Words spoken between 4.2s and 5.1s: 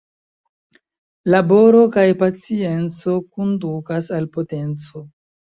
al potenco.